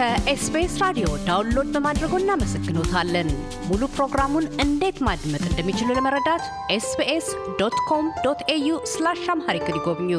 [0.00, 3.28] ከ SBS ራዲዮ download በማድረጎ እናመሰግኖታለን።
[3.66, 6.44] ሙሉ ፕሮግራሙን እንዴት ማድመጥ እንደሚችሉ ለመረዳት
[6.76, 7.26] SBS
[7.58, 10.12] dot com dot au slash Amharic ይጎብኙ።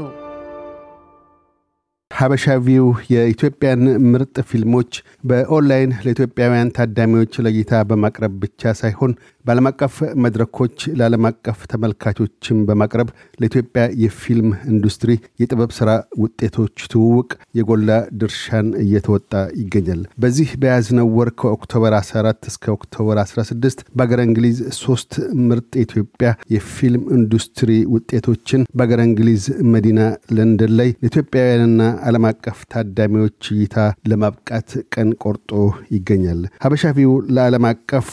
[2.11, 3.81] Habesha View የኢትዮጵያን
[4.11, 4.91] ምርጥ ፊልሞች
[5.23, 9.13] በኦንላይን ለኢትዮጵያውያን ታዳሚዎች ለእይታ በማቅረብ ብቻ ሳይሆን
[9.45, 13.09] በዓለም አቀፍ መድረኮች ለዓለም አቀፍ ተመልካቾችን በማቅረብ
[13.41, 15.11] ለኢትዮጵያ የፊልም ኢንዱስትሪ
[15.41, 15.89] የጥበብ ሥራ
[16.23, 17.29] ውጤቶች ትውውቅ
[17.59, 17.89] የጎላ
[18.21, 19.31] ድርሻን እየተወጣ
[19.61, 25.11] ይገኛል። በዚህ በያዝነው ወር ከ October 14 እስከ October 16 በአገረ እንግሊዝ ሶስት
[25.47, 28.39] ምርጥ የኢትዮጵያ የፊልም ኢንዱስትሪ ውጤቶችን
[28.73, 29.99] በአገረ እንግሊዝ መዲና
[30.35, 33.77] ለንደን ላይ ለኢትዮጵያውያንና ዓለም አቀፍ ታዳሚዎች እይታ
[34.11, 35.51] ለማብቃት ቀን ቆርጦ
[35.95, 38.11] ይገኛል። Habesha View ለዓለም አቀፍ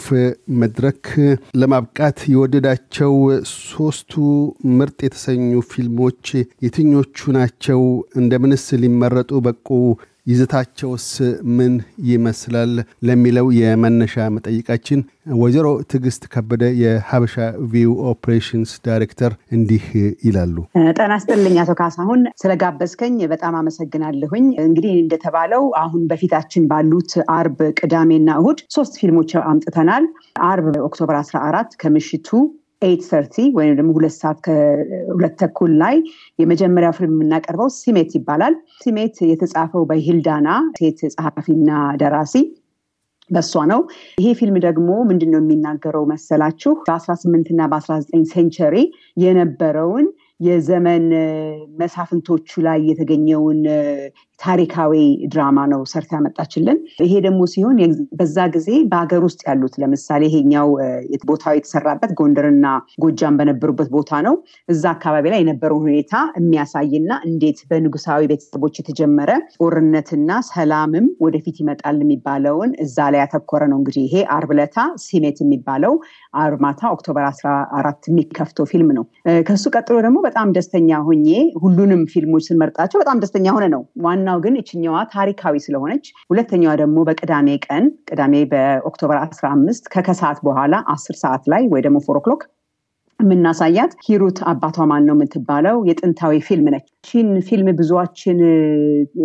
[0.61, 1.05] መድረክ
[1.61, 3.15] ለማብቃት የወደዳቸው
[3.71, 4.13] ሶስቱ
[4.79, 6.25] ምርጥ የተሰኙ ፊልሞች
[6.65, 7.81] የትኞቹ ናቸው?
[8.21, 9.69] እንደምንስ ሊመረጡ በቁ?
[10.29, 11.07] ይዘታቸውስ
[11.59, 11.75] ምን
[12.09, 12.73] ይመስላል?
[13.09, 15.01] ለሚለው የመነሻ መጠይቃችን
[15.39, 17.35] ወይዘሮ ትዕግስት ከበደ የ Habesha
[17.73, 19.85] View operations ዳይሬክተር እንዲህ
[20.27, 20.57] ይላሉ።
[20.99, 28.61] ጤና ይስጥልኝ አቶ ካሳሁን ስለጋበዝከኝ በጣም አመሰግናለሁኝ። እንግዲህ እንደተባለው አሁን በፊታችን ባሉት አርብ፣ ቅዳሜና እሁድ
[28.77, 30.07] ሶስት ፊልሞች አምጥተናል።
[30.49, 32.29] አርብ October 14 ከምሽቱ
[32.83, 35.97] eight thirty ወይም ደግሞ ሁለት ሰዓት ከሁለት ተኩል ላይ
[36.39, 40.49] የመጀመሪያው ፊልም የምናቀርበው ሲሜት ይባላል። ሲሜት የተጻፈው በሂልዳና
[40.79, 41.71] ሴት ጸሐፊና
[42.03, 42.35] ደራሲ
[43.31, 43.81] በሷ ነው።
[44.21, 46.73] ይሄ ፊልም ደግሞ ምንድን ነው የሚናገረው መሰላችሁ?
[46.87, 48.77] በአስራ ስምንት እና በአስራ ዘጠኝ century
[49.25, 50.07] የነበረውን
[50.47, 51.05] የዘመን
[51.81, 53.61] መሳፍንቶቹ ላይ የተገኘውን
[54.41, 54.93] ታሪካዊ
[55.33, 57.79] ድራማ ነው ሰርታ ያመጣችልን። ይሄ ደግሞ ሲሆን
[58.19, 60.69] በዛ ጊዜ በሀገር ውስጥ ያሉት ለምሳሌ ይሄኛው
[61.29, 62.67] ቦታው የተሰራበት ጎንደርና
[63.03, 64.35] ጎጃም በነበሩበት ቦታ ነው።
[64.69, 72.71] እዛ አካባቢ ላይ የነበረውን ሁኔታ የሚያሳይና እንዴት በንጉሳዊ ቤተሰቦች የተጀመረ ጦርነትና ሰላምም ወደፊት ይመጣል የሚባለውን
[72.85, 75.95] እዛ ላይ ያተኮረ ነው። እንግዲህ ይሄ አርብ ዕለታ ሲሜት የሚባለው
[76.39, 77.49] አርብ ማታ October አስራ
[77.79, 79.05] አራት የሚከፍተው ፊልም ነው።
[79.49, 81.29] ከሱ ቀጥሎ ደግሞ በጣም ደስተኛ ሆኜ
[81.63, 83.83] ሁሉንም ፊልሞች ስንመርጣቸው በጣም ደስተኛ ሆነ ነው
[84.29, 90.75] ዋናው ግን ይችኛዋ ታሪካዊ ስለሆነች፣ ሁለተኛዋ ደግሞ በቅዳሜ ቀን ቅዳሜ በ October 15 ከከሰዓት በኋላ
[90.95, 92.43] አስር ሰዓት ላይ ወይ ደግሞ four o'clock
[93.21, 98.39] የምናሳያት ሂሩት አባቷ ማን ነው የምትባለው የጥንታዊ ፊልም ነች። ይቺን ፊልም ብዙዎችን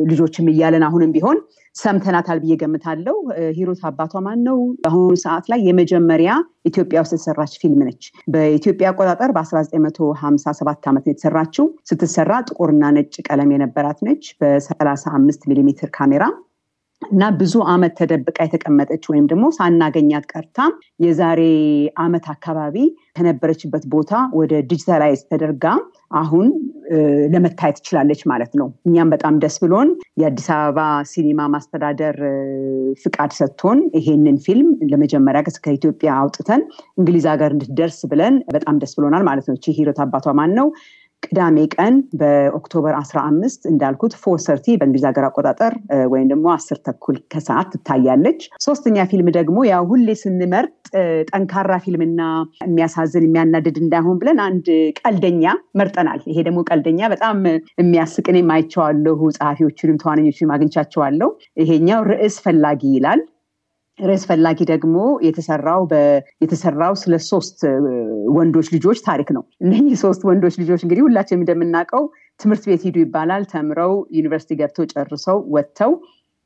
[0.09, 1.37] ልጆችም እያለን አሁንም ቢሆን
[1.75, 3.15] ሰምተናታል ብዬ ገምታለው።
[3.57, 4.57] ሂሩት አባቷ ማን ነው?
[4.83, 6.31] በአሁኑ ሰዓት ላይ የመጀመሪያ
[6.65, 13.53] ኢትዮጵያ ውስጥ የተሰራች ፊልም ነች። በኢትዮጵያ አቆጣጠር በ1957 ዓመት ነው የተሰራችው። ስትሰራ ጥቁርና ነጭ ቀለም
[13.55, 16.25] የነበራት ነች በሰላሳ አምስት ሚሊሜትር ካሜራ
[17.11, 20.59] እና ብዙ አመት ተደብቃ የተቀመጠች ወይም ደግሞ ሳናገኛት ቀርታ
[21.03, 21.41] የዛሬ
[22.03, 22.75] አመት አካባቢ
[23.17, 25.65] ከነበረችበት ቦታ ወደ digitalize ተደርጋ
[26.21, 26.47] አሁን
[27.33, 29.89] ለመታየት ትችላለች ማለት ነው። እኛም በጣም ደስ ብሎን
[30.21, 30.79] የአዲስ አበባ
[31.11, 32.17] ሲኒማ ማስተዳደር
[33.03, 36.61] ፍቃድ ሰጥቶን ይሄንን ፊልም ለመጀመሪያ ከኢትዮጵያ አውጥተን
[36.99, 40.67] እንግሊዝ ሀገር እንድትደርስ ብለን በጣም ደስ ብሎናል ማለት ነው። ሂሩት አባቷ ማን ነው?
[41.25, 45.73] ቅዳሜ ቀን በ October 15 እንዳልኩት four thirty በእንግሊዝ ሀገር አቆጣጠር
[46.13, 50.73] ወይም ደግሞ አስር ተኩል ከሰዓት ትታያለች። ሶስተኛ ፊልም ደግሞ ያው ሁሌ ስንመርጥ
[51.31, 52.21] ጠንካራ ፊልምና
[52.65, 54.67] የሚያሳዝን የሚያናድድ እንዳይሆን ብለን አንድ
[55.01, 55.45] ቀልደኛ
[55.79, 57.37] መርጠናል። ይሄ ደግሞ ቀልደኛ በጣም
[57.81, 61.29] የሚያስቅ እኔም አይቼዋለሁ። ጸሐፊዎቹንም ተዋነኞችንም አግኝቻቸዋለሁ።
[61.63, 63.21] ይሄኛው ርዕስ ፈላጊ ይላል።
[63.99, 64.95] ርዕስ ፈላጊ ደግሞ
[65.25, 65.81] የተሰራው
[66.43, 67.59] የተሰራው ስለ ሶስት
[68.37, 72.03] ወንዶች ልጆች ታሪክ ነው። እነኚህ ሶስት ወንዶች ልጆች እንግዲህ ሁላችንም እንደምናውቀው
[72.39, 75.93] ትምህርት ቤት ሂዱ ይባላል። ተምረው ዩኒቨርሲቲ ገብተው ጨርሰው ወጥተው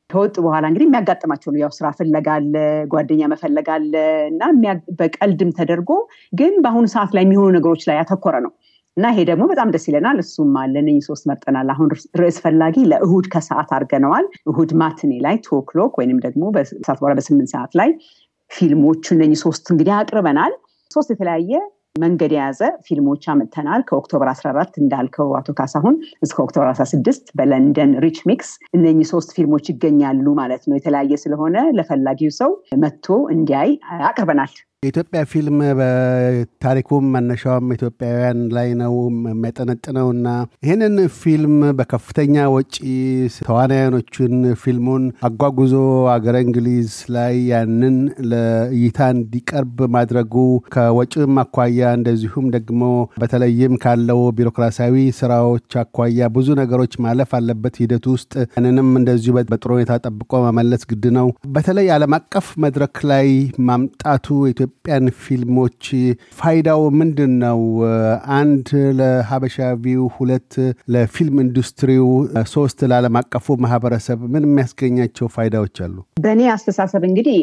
[0.09, 2.53] ከወጡ በኋላ እንግዲህ የሚያጋጥማቸው ነው። ያው ስራ ፍለጋ አለ፣
[2.91, 3.67] ጓደኛ መፈለግ
[4.29, 4.43] እና
[4.99, 5.89] በቀልድም ተደርጎ
[6.33, 8.53] ግን በአሁኑ ሰዓት ላይ የሚሆኑ ነገሮች ላይ ያተኮረ ነው።
[8.97, 11.87] እና ይሄ ደግሞ በጣም ደስ ይለናል። እሱም አለ እነኝህ ሶስት መርጠናል። አሁን
[12.21, 17.51] ርዕስ ፈላጊ ለእሁድ ከሰዓት አድርገነዋል። እሁድ matinee ላይ two o'clock ወይንም ደግሞ በሰዓት በኋላ በስምንት
[17.53, 17.91] ሰዓት ላይ
[18.51, 20.53] ፊልሞቹ እነኝህ ሶስት እንግዲህ አቅርበናል።
[20.91, 21.51] ሶስት የተለያየ
[21.95, 28.19] መንገድ የያዘ ፊልሞች አምጥተናል። ከ October 14 እንዳልከው አቶ ካሳሁን እስከ October 16 በለንደን Rich
[28.29, 32.51] Mix እነኚህ ሶስት ፊልሞች ይገኛሉ ማለት ነው። የተለያየ ስለሆነ ለፈላጊው ሰው
[32.83, 33.05] መጥቶ
[33.35, 33.71] እንዲያይ
[34.09, 34.53] አቅርበናል።
[34.83, 38.91] የኢትዮጵያ ፊልም በታሪኩም መነሻውም ኢትዮጵያውያን ላይ ነው
[39.27, 40.27] የሚያጠነጥነው እና
[40.65, 42.75] ይህንን ፊልም በከፍተኛ ወጪ
[43.39, 45.73] ተዋናያኖቹን ፊልሙን አጓጉዞ
[46.13, 47.97] አገረ እንግሊዝ ላይ ያንን
[48.33, 50.35] ለእይታ እንዲቀርብ ማድረጉ
[50.75, 52.83] ከወጪም አኳያ እንደዚሁም ደግሞ
[53.23, 59.99] በተለይም ካለው ቢሮክራሲያዊ ስራዎች አኳያ ብዙ ነገሮች ማለፍ አለበት ሂደቱ ውስጥ ያንንም እንደዚሁ በጥሩ ሁኔታ
[60.05, 63.27] ጠብቆ መመለስ ግድ ነው። በተለይ ዓለም አቀፍ መድረክ ላይ
[63.67, 64.25] ማምጣቱ
[64.67, 65.83] የኢትዮጵያን ፊልሞች
[66.39, 67.59] ፋይዳው ምንድን ነው?
[68.37, 68.67] አንድ
[68.99, 70.53] ለሀበሻቪው፣ ሁለት
[70.93, 72.07] ለፊልም ኢንዱስትሪው፣
[72.53, 75.95] ሶስት ለዓለም አቀፉ ማህበረሰብ ምን የሚያስገኛቸው ፋይዳዎች አሉ?
[76.23, 77.37] በእኔ አስተሳሰብ እንግዲህ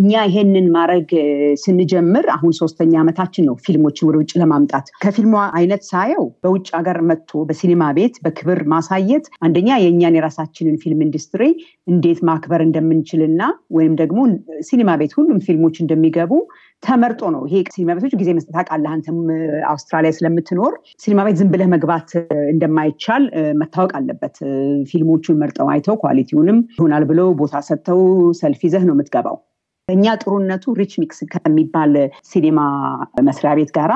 [0.00, 1.08] እኛ ይሄንን ማድረግ
[1.62, 7.42] ስንጀምር አሁን ሶስተኛ ዓመታችን ነው ፊልሞችን ወደ ውጭ ለማምጣት። ከፊልሟ አይነት ሳየው በውጭ ሀገር መጥቶ
[7.48, 11.42] በሲኒማ ቤት በክብር ማሳየት አንደኛ የእኛን የራሳችንን ፊልም ኢንዱስትሪ
[11.90, 13.42] እንዴት ማክበር እንደምንችልና
[13.76, 14.18] ወይም ደግሞ
[14.68, 15.76] ሲኒማ ቤት ሁሉም ፊልሞች
[16.22, 16.32] እንደሚገቡ
[16.82, 19.18] ተመርጦ ነው። ይሄ ሲኒማ ቤቶች ጊዜ መስጠት ታውቃለህ። አንተም
[19.70, 20.72] አውስትራሊያ ስለምትኖር
[21.02, 22.10] ሲኒማ ቤት ዝም ብለህ መግባት
[22.52, 23.24] እንደማይቻል
[23.60, 24.36] መታወቅ አለበት።
[24.90, 28.00] ፊልሞቹን መርጠው አይተው quality ውንም ይሆናል ብለው ቦታ ሰጥተው
[28.40, 29.36] ሰልፍ ይዘህ ነው የምትገባው።
[29.88, 31.94] እኛ ጥሩነቱ Rich Mix ከሚባል
[32.30, 32.58] ሲኒማ
[33.28, 33.92] መስሪያ ቤት ጋራ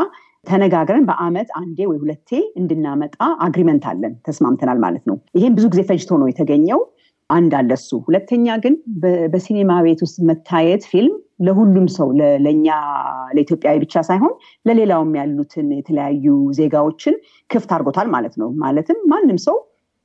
[0.47, 2.31] ተነጋግረን በአመት አንዴ ወይ ሁለቴ
[2.61, 6.81] እንድናመጣ agreement አለን፣ ተስማምተናል ማለት ነው። ይሄም ብዙ ጊዜ ፈጅቶ ነው የተገኘው።
[7.31, 8.75] አንድ አለ እሱ። ሁለተኛ ግን
[9.33, 12.09] በሲኒማ ቤት ውስጥ መታየት ፊልም ለሁሉም ሰው
[12.45, 12.67] ለእኛ
[13.37, 14.35] ለኢትዮጵያዊ ብቻ ሳይሆን
[14.67, 16.27] ለሌላውም ያሉትን የተለያዩ
[16.59, 17.15] ዜጋዎችን
[17.51, 19.57] ክፍት አድርጎታል ማለት ነው። ማለትም ማንም ሰው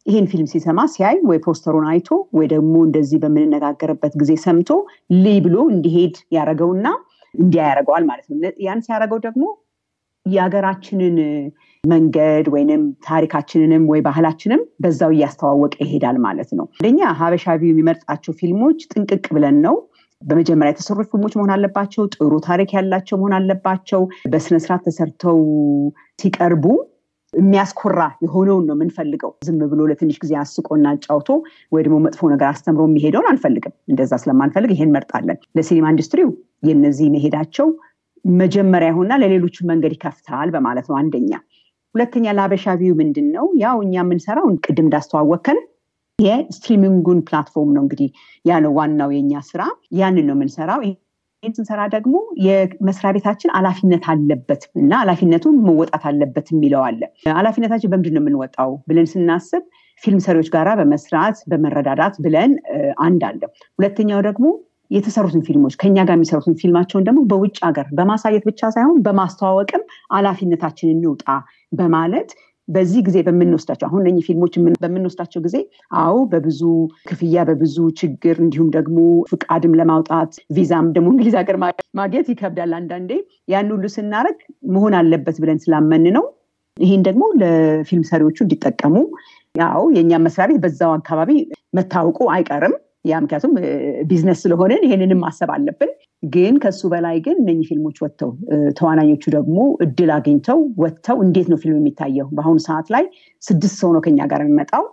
[0.05, 2.07] ይህን ፊልም ሲሰማ ሲያይ ወይ ፖስተሩን አይቶ
[2.37, 4.69] ወይ ደግሞ እንደዚህ በምንነጋገርበት ጊዜ ሰምቶ
[5.17, 6.87] ልይ ብሎ እንዲሄድ ያደረገውና
[7.33, 9.43] እንዲያ ያደረገዋል ማለት ነው። ያን ሲያደረገው ደግሞ
[10.25, 11.17] የሀገራችንን
[11.83, 19.25] መንገድ ወይንም ታሪካችንንም ወይ ባህላችንም በዛው እያስተዋወቀ ይሄዳል ማለት ነው። አንደኛ ሀበሻቢ የሚመርጣቸው ፊልሞች ጥንቅቅ
[19.35, 19.75] ብለን ነው
[20.21, 25.37] በመጀመሪያ የተሰሩ ፊልሞች መሆን አለባቸው። ጥሩ ታሪክ ያላቸው መሆን አለባቸው። በስነስርዓት ተሰርተው
[26.19, 26.65] ሲቀርቡ
[27.33, 31.29] የሚያስኮራ የሆነውን ነው የምንፈልገው። ዝም ብሎ ለትንሽ ጊዜ አስቆና አጫውቶ
[31.71, 36.31] ወይ ደግሞ መጥፎ ነገር አስተምሮ የሚሄደውን አንፈልግም። እንደዛ ስለማንፈልግ ይሄን መርጣለን። ለሲኒማ ኢንዱስትሪው
[36.69, 37.67] የነዚህ መሄዳቸው
[38.25, 41.31] መጀመሪያ ይሆንና ለሌሎቹ መንገድ ይከፍታል በማለት ነው አንደኛ።
[41.95, 45.59] ሁለተኛ ለሀበሻ ቪው ምንድን ነው ያው እኛ የምንሰራው ቅድም እንዳስተዋወከን
[46.19, 48.09] የ streaming ኡን platform ነው እንግዲህ
[48.45, 49.61] ያ ነው ዋናው የኛ ስራ።
[49.99, 52.15] ያንን ነው የምንሰራው። ይህን ስንሰራ ደግሞ
[52.45, 57.01] የመስሪያ ቤታችን ኃላፊነት አለበት እና ኃላፊነቱን መወጣት አለበት የሚለው አለ።
[57.33, 59.63] ኃላፊነታችን በምንድን ነው የምንወጣው ብለን ስናስብ
[60.03, 62.51] ፊልም ሰሪዎች ጋራ በመስራት በመረዳዳት ብለን
[63.05, 63.41] አንድ አለ።
[63.79, 64.45] ሁለተኛው ደግሞ
[64.91, 69.83] የተሰሩትን ፊልሞች ከኛ ጋር የሚሰሩትን ፊልማቸውን ደግሞ በውጭ ሀገር በማሳየት ብቻ ሳይሆን በማስተዋወቅም
[70.15, 71.25] ኃላፊነታችን እንውጣ
[71.71, 72.29] በማለት
[72.67, 74.53] በዚህ ጊዜ በምንወስዳቸው አሁን እነኚህ ፊልሞች
[74.83, 75.57] በምንወስዳቸው ጊዜ
[76.01, 76.59] አዎ በብዙ
[77.09, 78.97] ክፍያ በብዙ ችግር እንዲሁም ደግሞ
[79.31, 81.57] ፍቃድም ለማውጣት ቪዛም ደግሞ እንግሊዝ ሀገር
[81.99, 83.11] ማግኘት ይከብዳል አንዳንዴ።
[83.53, 84.37] ያን ሁሉ ስናደረግ
[84.73, 86.25] መሆን አለበት ብለን ስላመን ነው።
[86.77, 88.95] ይህን ደግሞ ለፊልም ሰሪዎቹ እንዲጠቀሙ።
[89.55, 91.31] ያው የእኛም መስሪያ ቤት በዛው አካባቢ
[91.73, 92.75] መታወቁ አይቀርም
[93.05, 93.53] ያ ምክንያቱም
[94.09, 95.91] ቢዝነስ ስለሆነን ይሄንንም ማሰብ አለብን።
[96.27, 98.31] ግን ከሱ በላይ ግን እነኚህ ፊልሞች ወጥተው
[98.79, 102.27] ተዋናኞቹ ደግሞ እድል አግኝተው ወጥተው እንዴት ነው ፊልም የሚታየው?
[102.35, 103.05] በአሁኑ ሰዓት ላይ
[103.41, 104.83] ስድስት ሰው ነው ከኛ ጋር የሚመጣው።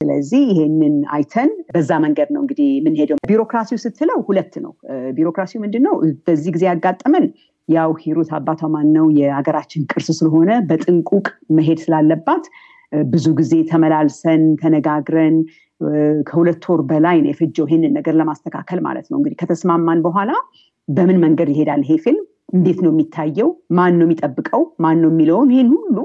[0.00, 4.72] ስለዚህ ይሄንን አይተን በዛ መንገድ ነው እንግዲህ የምንሄደው። ቢሮክራሲው ስትለው ሁለት ነው።
[5.16, 5.94] ቢሮክራሲው ምንድን ነው?
[6.26, 7.26] በዚህ ጊዜ ያጋጠመን
[7.68, 11.26] ያው ሂሩት አባቷ ማን ነው የሀገራችን ቅርስ ስለሆነ በጥንቁቅ
[11.56, 12.44] መሄድ ስላለባት
[13.06, 15.36] ብዙ ጊዜ ተመላልሰን ተነጋግረን
[16.28, 20.30] ከሁለት ወር በላይ ነው የፈጀው ይሄንን ነገር ለማስተካከል ማለት ነው። እንግዲህ ከተስማማን በኋላ
[20.88, 22.24] በምን መንገድ ይሄዳል ይሄ ፊልም፣
[22.54, 25.96] እንዴት ነው የሚታየው፣ ማን ነው የሚጠብቀው፣ ማን ነው የሚለውን ይህን ሁሉ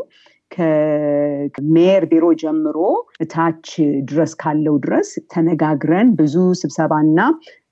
[0.52, 2.78] ከሜየር ቢሮ ጀምሮ
[3.24, 3.68] እታች
[4.10, 7.20] ድረስ ካለው ድረስ ተነጋግረን ብዙ ስብሰባና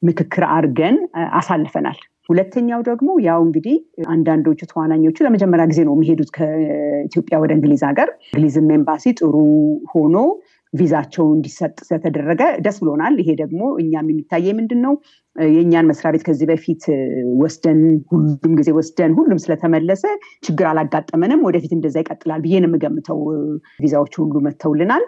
[0.04, 0.98] ምክክር አድርገን
[1.40, 2.00] አሳልፈናል።
[2.30, 3.76] ሁለተኛው ደግሞ ያው እንግዲህ
[4.10, 9.34] አንዳንዶቹ ተዋናኞቹ ለመጀመሪያ ጊዜ ነው የሚሄዱት ከኢትዮጵያ ወደ እንግሊዝ ሀገር። እንግሊዝም ኤምባሲ ጥሩ
[9.94, 10.16] ሆኖ
[10.74, 14.94] ቪዛቸው እንዲሰጥ ስለተደረገ ደስ ብሎናል። ይሄ ደግሞ እኛም የሚታየ ምንድን ነው
[15.50, 16.84] የእኛን መስሪያ ቤት ከዚህ በፊት
[17.42, 17.80] ወስደን
[18.12, 20.04] ሁሉም ጊዜ ወስደን ሁሉም ስለተመለሰ
[20.44, 23.22] ችግር አላጋጠመንም። ወደፊት እንደዛ ይቀጥላል ብዬ ነው የምገምተው።
[23.80, 25.06] ቪዛዎቹ ሁሉ መጥተውልናል።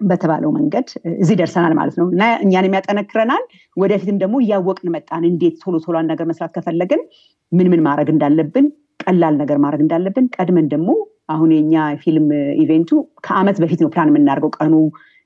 [0.00, 0.86] በተባለው መንገድ
[1.20, 3.44] እዚህ ደርሰናል ማለት ነው እና እኛንም ያጠነክረናል።
[3.76, 7.02] ወደፊትም ደግሞ እያወቅን መጣን። እንዴት ቶሎ ቶሎ ነገር መስራት ከፈለግን
[7.52, 8.66] ምን ምን ማድረግ እንዳለብን፣
[9.04, 10.90] ቀላል ነገር ማድረግ እንዳለብን ቀድመን ደግሞ
[11.28, 12.26] አሁን የኛ ፊልም
[12.62, 12.90] event ኡ
[13.26, 14.74] ከአመት በፊት ነው ፕላን የምናደርገው። ቀኑ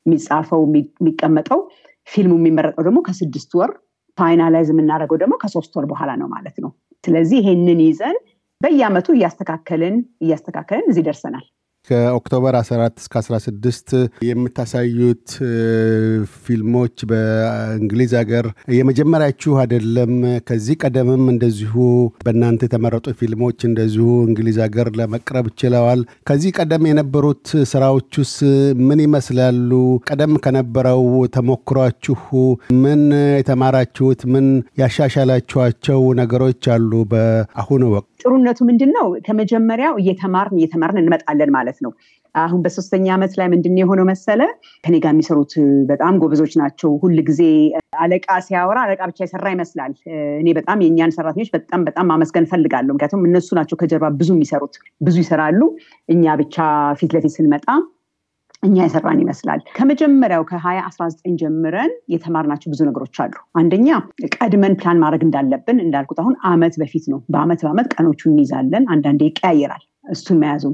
[0.07, 1.61] የሚጻፈው የሚቀመጠው፣
[2.09, 3.71] ፊልሙ የሚመረጠው ደግሞ ከስድስት ወር
[4.19, 6.71] finalize የምናደርገው ደግሞ ከሶስት ወር በኋላ ነው ማለት ነው።
[7.05, 8.17] ስለዚህ ይሄንን ይዘን
[8.61, 11.45] በየአመቱ እያስተካከልን እያስተካከልን እዚህ ደርሰናል።
[11.89, 13.95] ከ October 14 እስከ 16
[14.29, 15.27] የምታሳዩት
[16.45, 18.47] ፊልሞች በእንግሊዝ ሀገር
[18.79, 20.13] የመጀመሪያችሁ አይደለም።
[20.49, 21.75] ከዚህ ቀደምም እንደዚሁ
[22.25, 28.33] በእናንተ የተመረጡ ፊልሞች እንደዚሁ እንግሊዝ ሀገር ለመቅረብ ችለዋል። ከዚህ ቀደም የነበሩት ስራዎቹስ
[28.89, 29.71] ምን ይመስላሉ?
[30.09, 31.05] ቀደም ከነበረው
[31.37, 32.21] ተሞክሯችሁ
[32.83, 33.03] ምን
[33.41, 34.47] የተማራችሁት፣ ምን
[34.83, 38.18] ያሻሻላችኋቸው ነገሮች አሉ በአሁኑ ወቅት?
[38.29, 39.07] ጥሩነቱ ምንድን ነው?
[39.27, 41.93] ከመጀመሪያው እየተማርን እየተማርን እንመጣለን ማለት ነው።
[42.35, 44.41] አሁን በሶስተኛ ዓመት ላይ ምንድን የሆነው መሰለ
[44.85, 45.53] ከኔ ጋር የሚሰሩት
[45.91, 47.41] በጣም ጎበዞች ናቸው። ሁል ጊዜ
[48.03, 49.93] አለቃ ሲያወራ አለቃ ብቻ የሰራ ይመስላል።
[50.43, 55.17] እኔ በጣም የእኛን ሰራተኞች በጣም በጣም ማመስገን ፈልጋለሁ። ምክንያቱም እነሱ ናቸው ከጀርባ ብዙ የሚሰሩት፣ ብዙ
[55.25, 55.61] ይሰራሉ።
[56.09, 56.57] እኛ ብቻ
[57.01, 57.67] ፊት ለፊት ስንመጣ
[58.63, 61.03] እኛ የሰራን ይመስላል። ከመጀመሪያው ከሀያ አስራ
[61.41, 63.89] ጀምረን የተማርናቸው ብዙ ነገሮች አሉ። አንደኛ
[64.37, 69.85] ቀድመን ፕላን ማድረግ እንዳለብን እንዳልኩት አሁን አመት በፊት ነው። በአመት በአመት ቀኖቹን እንይዛለን። አንዳንዴ ይቀያየራል።
[70.15, 70.65] እሱን መያዙ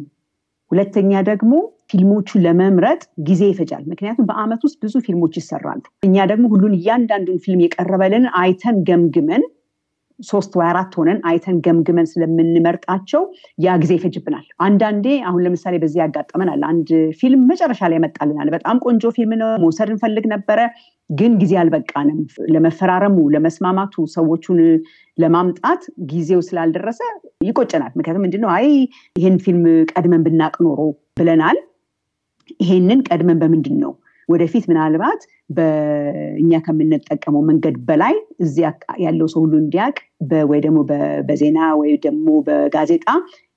[0.70, 1.52] ሁለተኛ ደግሞ
[1.90, 7.60] ፊልሞቹን ለመምረጥ ጊዜ ይፈጃል። ምክንያቱም በአመት ውስጥ ብዙ ፊልሞች ይሰራሉ። እኛ ደግሞ ሁሉን እያንዳንዱን ፊልም
[7.64, 9.42] የቀረበልን አይተን ገምግመን
[10.18, 13.22] ሶስት ወይ አራት ሆነን አይተን ገምግመን ስለምንመርጣቸው
[13.64, 16.90] ያ ጊዜ ይፈጅብናል። አንዳንዴ አሁን ለምሳሌ በዚህ ያጋጠመናል። አንድ
[17.20, 20.60] ፊልም መጨረሻ ላይ ያመጣልናል። በጣም ቆንጆ ፊልም ነው፣ መውሰድ እንፈልግ ነበረ፣
[21.10, 22.20] ግን ጊዜ አልበቃንም።
[22.52, 24.60] ለመፈራረሙ፣ ለመስማማቱ፣ ሰዎቹን
[25.18, 27.00] ለማምጣት ጊዜው ስላልደረሰ
[27.46, 28.66] ይቆጨናል። ምክንያቱም ምንድነው አይ
[29.16, 30.80] ይህን ፊልም ቀድመን ብናቅ ኖሮ
[31.20, 31.58] ብለናል።
[32.60, 33.92] ይሄንን ቀድመን በምንድን ነው
[34.28, 38.14] ወደፊት ምናልባት በእኛ ከምንጠቀመው መንገድ በላይ
[38.44, 38.68] እዚያ
[39.04, 39.98] ያለው ሰው ሁሉ እንዲያውቅ
[40.50, 40.78] ወይ ደግሞ
[41.28, 43.06] በዜና ወይ ደግሞ በጋዜጣ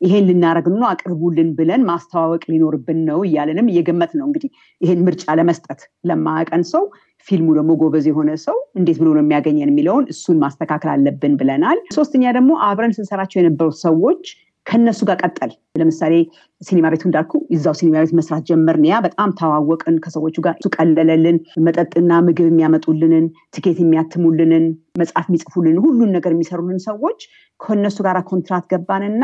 [0.02, 4.50] ይሄን ልናደረግ ነው አቅርቡልን ብለን ማስተዋወቅ ሊኖርብን ነው እያለንም እየገመት ነው እንግዲህ
[4.82, 6.84] ይሄን ምርጫ ለመስጠት ለማያቀን ሰው
[7.28, 12.24] ፊልሙ ደግሞ ጎበዝ የሆነ ሰው እንዴት ብሎ ነው የሚያገኘን የሚለውን እሱን ማስተካከል አለብን ብለናል። ሶስተኛ
[12.38, 14.24] ደግሞ አብረን ስንሰራቸው የነበሩት ሰዎች
[14.68, 16.14] ከነሱ ጋር ቀጠል። ለምሳሌ
[16.62, 21.38] ሲኒማ ቤቱ እንዳልኩ እዛው ሲኒማ ቤት መስራት ጀመርን። ያ በጣም ተዋወቅን ከሰዎቹ ጋር። እሱ ቀለለልን።
[21.68, 24.66] መጠጥና ምግብ የሚያመጡልንን፣ ትኬት የሚያትሙልንን፣
[25.02, 27.20] መጽሐፍ የሚጽፉልን፣ ሁሉን ነገር የሚሰሩልን ሰዎች
[27.60, 29.24] ከእነሱ ጋር ኮንትራት ገባንና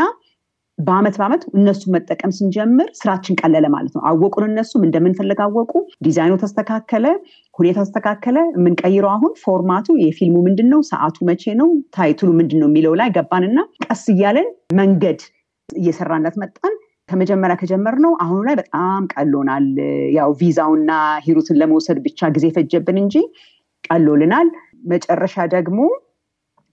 [0.78, 5.72] በአመት በአመት እነሱ መጠቀም ስንጀምር ስራችን ቀለለ ማለት ነው። አወቁን፣ እነሱም እንደምንፈልግ አወቁ።
[6.06, 7.06] ዲዛይኑ ተስተካከለ፣
[7.56, 12.60] ሁኔታ ተስተካከለ። የምንቀይረው አሁን format ኡ የፊልሙ ምንድን ነው፣ ሰዓቱ መቼ ነው፣ title ኡ ምንድን
[12.64, 15.22] ነው የሚለው ላይ ገባንና ቀስ እያለን መንገድ
[15.70, 16.74] እየሰራንለት መጣን።
[17.10, 19.66] ከመጀመሪያ ከጀመርነው አሁኑ ላይ በጣም ቀሎናል።
[20.18, 20.92] ያው ቪዛውና
[21.26, 23.16] ሂሩትን ለመውሰድ ብቻ ጊዜ ፈጀብን እንጂ
[23.84, 24.50] ቀሎልናል።
[24.92, 25.80] መጨረሻ ደግሞ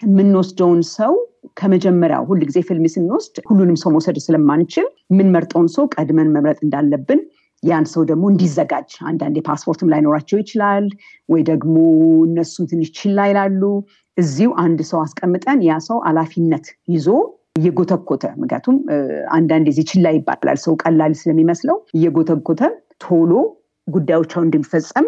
[0.02, 1.12] የምንወስደውን ሰው
[1.56, 7.20] ከመጀመሪያው ሁል ጊዜ ፊልም ስንወስድ ሁሉንም ሰው መውሰድ ስለማንችል የምንመርጠውን ሰው ቀድመን መምረጥ እንዳለብን
[7.62, 10.84] ያን ሰው ደግሞ እንዲዘጋጅ አንዳንዴ ፓስፖርትም ላይኖራቸው ይችላል
[11.28, 11.74] ወይ ደግሞ
[12.26, 13.62] እነሱም ትንሽ ችላ ይላሉ።
[14.16, 17.06] እዚሁ አንድ ሰው አስቀምጠን ያ ሰው ኃላፊነት ይዞ
[17.58, 18.76] እየጎተኮተ ምክንያቱም
[19.32, 22.62] አንዳንድ ዚህ ችላ ይባላል ሰው ቀላል ስለሚመስለው እየጎተጎተ
[23.04, 23.32] ቶሎ
[23.88, 25.06] ጉዳዮቻው እንዲፈጸም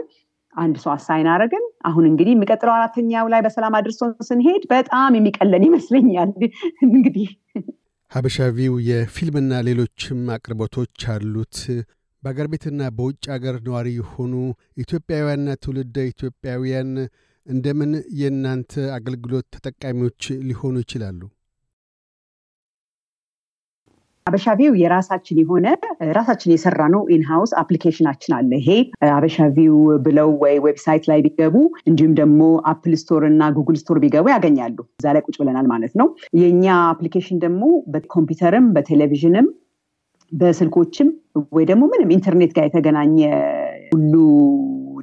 [0.54, 6.32] አንድ ሰው አሳይን አረግን። አሁን እንግዲህ የሚቀጥለው አራተኛው ላይ በሰላም አድርሶ ስንሄድ በጣም የሚቀለን ይመስለኛል።
[6.88, 7.28] እንግዲህ
[8.12, 11.58] ሀበሻቪው የፊልምና ሌሎችም አቅርቦቶች አሉት።
[12.22, 14.34] በአገር ቤትና በውጭ አገር ነዋሪ የሆኑ
[14.82, 16.90] ኢትዮጵያውያንና ትውልደ ኢትዮጵያውያን
[17.46, 21.20] እንደምን የእናንተ አገልግሎት ተጠቃሚዎች ሊሆኑ ይችላሉ?
[24.26, 25.66] አበሻቪው የራሳችን የሆነ
[26.16, 28.68] ራሳችን የሰራ ነው in-house application ኣችን አለ። ይሄ
[29.10, 29.74] አበሻቪው
[30.04, 31.56] ብለው ወይ website ላይ ቢገቡ
[31.88, 32.40] እንዲሁም ደግሞ
[32.72, 36.08] Apple Store እና Google Store ቢገቡ ያገኛሉ። እዛ ላይ ቁጭ ብለናል ማለት ነው።
[36.40, 37.62] የእኛ application ደግሞ
[37.94, 39.48] በኮምፒውተርም በቴሌቪዥንም
[40.32, 41.08] በስልኮችም
[41.56, 43.18] ወይ ደግሞ ምንም ኢንተርኔት ጋር የተገናኘ
[43.92, 44.14] ሁሉ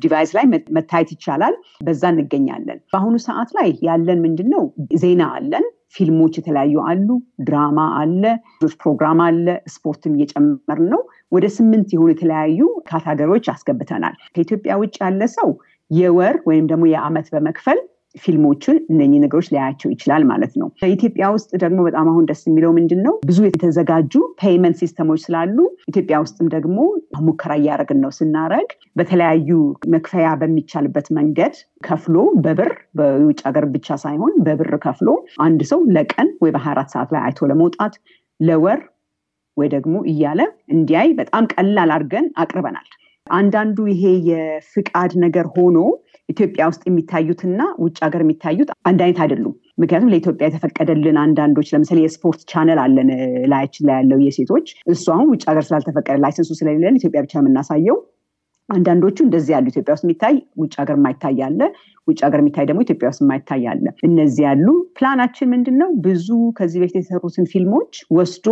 [0.02, 0.46] device ላይ
[0.76, 4.64] መታየት ይቻላል። በዛ እንገኛለን። በአሁኑ ሰዓት ላይ ያለን ምንድን ነው?
[5.02, 7.08] ዜና አለን፣ ፊልሞች የተለያዩ አሉ፣
[7.42, 8.24] ድራማ አለ፣
[8.56, 14.96] ልጆች ፕሮግራም አለ፣ ስፖርትም እየጨመርን ነው። ወደ ስምንት የሆኑ የተለያዩ category ዎች አስገብተናል። ከኢትዮጵያ ውጭ
[15.04, 15.50] ያለ ሰው
[15.92, 17.80] የወር ወይም ደግሞ የአመት በመክፈል
[18.16, 23.02] ፊልሞችን እነኚህ ነገሮች ሊያያቸው ይችላል ማለት ነው። ኢትዮጵያ ውስጥ ደግሞ በጣም አሁን ደስ የሚለው ምንድን
[23.06, 25.58] ነው ብዙ የተዘጋጁ payment system ኦች ስላሉ
[25.90, 26.78] ኢትዮጵያ ውስጥም ደግሞ
[27.28, 29.50] ሙከራ እያደረግን ነው። ስናረግ በተለያዩ
[29.94, 35.10] መክፈያ በሚቻልበት መንገድ ከፍሎ በብር በውጭ ሀገር ብቻ ሳይሆን በብር ከፍሎ
[35.42, 37.94] አንድ ሰው ለቀን ወይ በሀያ አራት ሰዓት ላይ አይቶ ለመውጣት
[38.40, 38.82] ለወር
[39.58, 40.42] ወይ ደግሞ እያለ
[40.74, 42.88] እንዲያይ በጣም ቀላል አድርገን አቅርበናል።
[43.28, 45.78] አንዳንዱ ይሄ የፍቃድ ነገር ሆኖ
[46.30, 52.42] ኢትዮጵያ ውስጥ የሚታዩትና ውጭ ሀገር የሚታዩት አንድ አይነት አይደሉም። ምክንያቱም ለኢትዮጵያ የተፈቀደልን አንዳንዶች ለምሳሌ የስፖርት
[52.52, 53.10] ቻነል አለን
[53.52, 58.00] ላያችን ላይ ያለው የሴቶች እሱ አሁን ውጭ ሀገር ስላልተፈቀደ license ኡ ስለሌለን ኢትዮጵያ ብቻ የምናሳየው
[58.70, 61.62] አንዳንዶቹ እንደዚህ ያሉ ኢትዮጵያ ውስጥ የሚታይ ውጭ ሀገር የማይታይ አለ።
[62.08, 64.68] ውጭ ሀገር የሚታይ ደግሞ ኢትዮጵያ ውስጥ የማይታይ አለ። እነዚህ ያሉ
[64.98, 65.90] ፕላናችን ምንድን ነው?
[66.06, 68.48] ብዙ ከዚህ በፊት የተሰሩትን ፊልሞች ወስዶ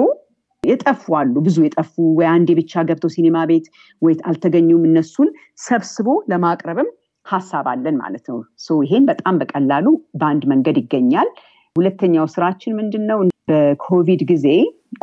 [0.64, 3.66] የጠፉ አሉ ብዙ የጠፉ ወይ አንዴ ብቻ ገብተው ሲኒማ ቤት
[4.02, 5.30] ወይ አልተገኙም እነሱን
[5.66, 6.90] ሰብስቦ ለማቅረብም
[7.28, 8.40] ሀሳብ አለን ማለት ነው።
[8.84, 9.86] ይሄን በጣም በቀላሉ
[10.20, 11.30] በአንድ መንገድ ይገኛል።
[11.76, 13.20] ሁለተኛው ስራችን ምንድን ነው?
[13.50, 14.46] በኮቪድ ጊዜ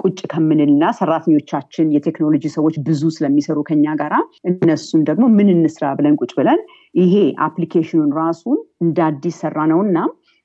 [0.01, 4.15] ቁጭ ከምንልና ሰራተኞቻችን የቴክኖሎጂ ሰዎች ብዙ ስለሚሰሩ ከኛ ጋራ
[4.51, 6.61] እነሱን ደግሞ ምን እንስራ ብለን ቁጭ ብለን
[6.95, 7.15] ይሄ
[7.47, 9.99] application ኡን ራሱን እንደ አዲስ ሰራነውና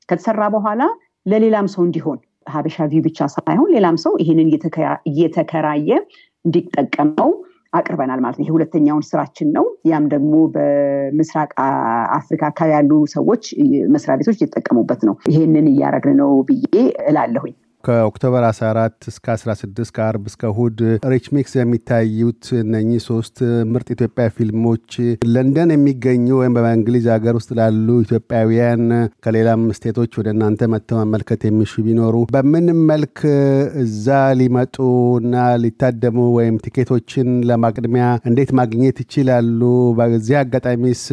[0.10, 0.82] ከተሰራ በኋላ
[1.26, 4.48] ለሌላም ሰው እንዲሆን ሀበሻ ቪው ብቻ ሳይሆን ሌላም ሰው ይሄንን
[5.12, 5.90] እየተከራየ
[6.46, 7.32] እንዲጠቀመው
[7.74, 11.50] አቅርበናል ማለት ነው። ይሄ ሁለተኛውን ስራችን ነው። ያም ደግሞ በምስራቅ
[12.20, 13.44] አፍሪካ አካባቢ ያሉ ሰዎች
[13.94, 20.24] መስሪያ ቤቶች እየተጠቀሙበት ነው። ይሄንን እያደረግን ነው ብዬ እላለሁኝ። ከ October 14 እስከ 16 ከአርብ
[20.30, 20.80] እስከ እሁድ
[21.12, 23.38] Rich Mix የሚታዩት እነኚህ ሶስት
[23.72, 24.88] ምርጥ ኢትዮጵያ ፊልሞች
[25.34, 28.84] ለንደን የሚገኙ ወይም በእንግሊዝ ሀገር ውስጥ ላሉ ኢትዮጵያውያን
[29.26, 33.18] ከሌላም state ኦች ወደ እናንተ መጥተው መመልከት የሚሹ ቢኖሩ በምን መልክ
[33.84, 34.08] እዛ
[34.40, 34.76] ሊመጡ
[35.22, 35.34] እና
[35.64, 39.62] ሊታደሙ ወይም ቲኬቶችን በቅድሚያ እንዴት ማግኘት ይችላሉ?
[40.00, 41.04] በዚህ አጋጣሚስ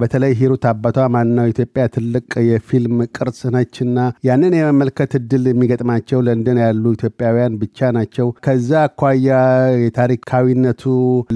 [0.00, 6.20] በተለይ ሂሩት አባቷ ማነው ኢትዮጵያ ትልቅ የፊልም ቅርጽ ነች እና ያንን የመመልከት እድል የሚገጥማቸው ናቸው
[6.26, 9.28] ለንደን ያሉ ኢትዮጵያውያን ብቻ ናቸው። ከዛ አኳያ
[9.84, 10.82] የታሪካዊነቱ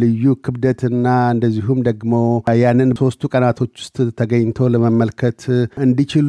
[0.02, 2.12] ልዩ ክብደትና እንደዚሁም ደግሞ
[2.60, 5.40] ያንን ሶስቱ ቀናቶች ውስጥ ተገኝቶ ለመመልከት
[5.84, 6.28] እንዲችሉ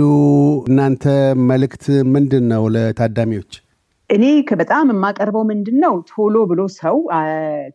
[0.69, 1.05] እናንተ
[1.49, 3.51] መልእክት ምንድን ነው ለታዳሚዎች?
[4.11, 4.23] እኔ
[4.61, 6.95] በጣም የማቀርበው ምንድን ነው ቶሎ ብሎ ሰው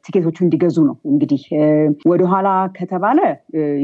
[0.04, 1.42] ቲኬቶቹ እንዲገዙ ነው። እንግዲህ
[2.10, 3.18] ወደኋላ ከተባለ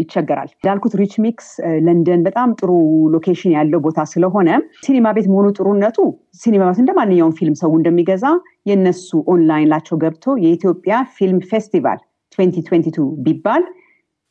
[0.01, 1.49] ይቸገራል። እንዳልኩት Rich Mix
[1.87, 2.71] ለንደን በጣም ጥሩ
[3.15, 4.49] location ያለው ቦታ ስለሆነ
[4.87, 5.99] ሲኒማ ቤት መሆኑ ጥሩነቱ
[6.43, 8.25] ሲኒማ ቤት እንደ ማንኛውም ፊልም ሰው እንደሚገዛ
[8.71, 12.01] የነሱ ኦንላይን ላቸው ገብቶ የኢትዮጵያ ፊልም ፌስቲቫል
[12.39, 13.63] 2022 ቢባል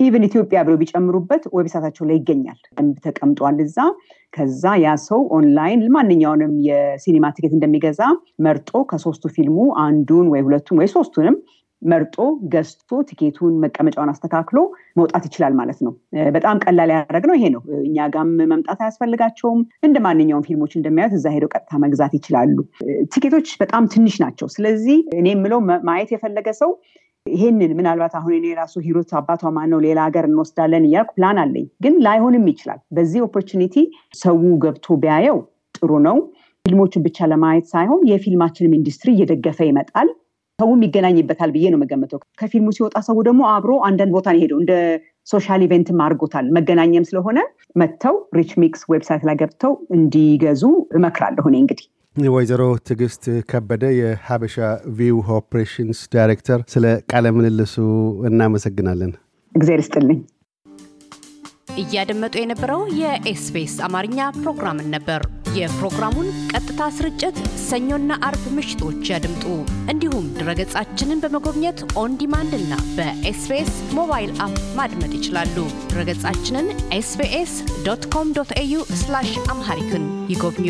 [0.02, 2.60] even ኢትዮጵያ ብለው ቢጨምሩበት website ኣቸው ላይ ይገኛል
[3.06, 3.78] ተቀምጧል እዛ
[4.34, 8.02] ከዛ ያ ሰው ኦንላይን ማንኛውንም የሲኒማ ቲኬት እንደሚገዛ
[8.46, 11.36] መርጦ ከሶስቱ ፊልሙ አንዱን ወይ ሁለቱን ወይ ሶስቱንም
[11.82, 12.16] መርጦ
[12.54, 14.58] ገዝቶ ቲኬቱን መቀመጫውን አስተካክሎ
[14.98, 15.94] መውጣት ይችላል ማለት ነው።
[16.36, 21.52] በጣም ቀላል ያደረግነው ይሄ ነው። እኛ ጋም መምጣት አያስፈልጋቸውም። እንደ ማንኛውም ፊልሞች እንደሚያዩት እዛ ሄደው
[21.56, 22.58] ቀጥታ መግዛት ይችላሉ።
[23.14, 26.72] ቲኬቶች በጣም ትንሽ ናቸው። ስለዚህ እኔ የምለው ማየት የፈለገ ሰው
[27.26, 31.94] ይሄንን ምናልባት አሁን እኔ ራሱ ሂሩት አባቷ ማነው ሌላ ሀገር እንወስዳለን እያልኩ ፕላን አለኝ፣ ግን
[32.06, 33.76] ላይሆንም ይችላል። በዚህ opportunity
[34.22, 35.38] ሰው ገብቶ ቢያየው
[35.76, 36.18] ጥሩ ነው።
[36.66, 40.10] ፊልሞችን ብቻ ለማየት ሳይሆን የፊልማችንም ኢንዱስትሪ እየደገፈ ይመጣል።
[40.60, 44.74] ሰውም ይገናኝበታል ብዬ ነው የምገምተው። ከፊልሙ ሲወጣ ሰው ደግሞ አብሮ አንዳንድ ቦታ ሄደው እንደ
[45.28, 47.40] social event ም አድርጎታል። መገናኛም ስለሆነ
[47.76, 50.64] መጥተው Rich Mix website ላይ ገብተው እንዲገዙ
[50.98, 54.56] እመክራለሁ እኔ እንግዲህ ወይዘሮ ትዕግስት ከበደ የሀበሻ
[54.98, 57.76] ቪው operations director፣ ስለ ቃለ ምልልሱ
[58.30, 59.12] እናመሰግናለን።
[59.56, 60.20] እግዚአብሔር ይስጥልኝ።
[61.82, 65.22] እያደመጡ የነበረው የ SBS አማርኛ ፕሮግራምን ነበር።
[65.56, 69.46] የፕሮግራሙን ቀጥታ ስርጭት ሰኞና አርብ ምሽቶች ያድምጡ።
[69.94, 75.56] እንዲሁም ድረገጻችንን በመጎብኘት on demand እና በ SBS mobile app ማድመጥ ይችላሉ።
[75.90, 76.68] ድረገጻችንን
[77.00, 77.56] SBS
[77.88, 78.76] dot com dot au
[79.50, 80.70] Amharic ን ይጎብኙ።